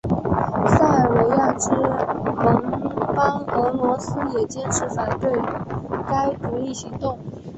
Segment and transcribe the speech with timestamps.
[0.67, 2.35] 塞尔维亚之盟
[3.15, 5.31] 邦俄罗斯也坚持反对
[6.09, 7.19] 该独立行动。